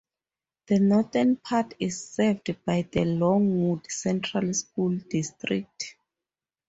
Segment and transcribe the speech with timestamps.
[0.65, 5.95] The northern part is served by the Longwood Central School District.